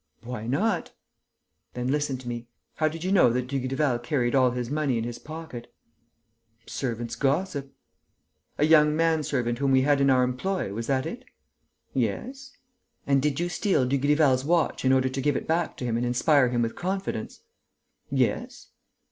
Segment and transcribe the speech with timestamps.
[0.23, 0.93] "Why not?"
[1.75, 2.47] "Then listen to me.
[2.77, 5.71] How did you know that Dugrival carried all his money in his pocket?"
[6.65, 7.71] "Servants' gossip...."
[8.57, 11.23] "A young man servant whom we had in our employ: was that it?"
[11.93, 12.51] "Yes."
[13.05, 16.05] "And did you steal Dugrival's watch in order to give it back to him and
[16.07, 17.41] inspire him with confidence?"
[18.09, 18.69] "Yes."